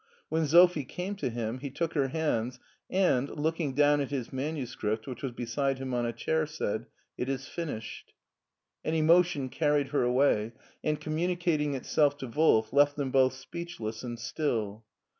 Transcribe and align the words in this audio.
When 0.29 0.47
Sophie 0.47 0.83
came 0.83 1.15
to 1.17 1.29
him 1.29 1.59
he 1.59 1.69
took 1.69 1.93
her 1.93 2.07
hands, 2.07 2.59
and, 2.89 3.29
looking 3.29 3.75
down 3.75 4.01
at 4.01 4.09
his 4.09 4.33
manuscript, 4.33 5.05
which 5.05 5.21
was 5.21 5.31
beside 5.31 5.77
him 5.77 5.93
on 5.93 6.07
a 6.07 6.11
chair, 6.11 6.47
said," 6.47 6.87
It 7.19 7.29
is 7.29 7.47
finished." 7.47 8.13
An 8.83 8.95
emotion 8.95 9.47
carried 9.47 9.89
her 9.89 10.01
away, 10.01 10.53
and, 10.83 10.99
communicating 10.99 11.75
itself 11.75 12.17
to 12.17 12.25
Wolf, 12.27 12.73
left 12.73 12.95
them 12.95 13.11
both 13.11 13.33
speechless 13.33 14.01
and 14.01 14.17
still. 14.17 14.83